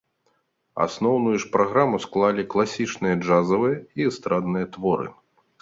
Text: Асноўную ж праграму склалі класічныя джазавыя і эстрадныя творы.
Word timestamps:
Асноўную 0.85 1.33
ж 1.43 1.49
праграму 1.57 2.01
склалі 2.07 2.45
класічныя 2.53 3.15
джазавыя 3.23 3.77
і 3.99 4.11
эстрадныя 4.11 4.65
творы. 4.79 5.07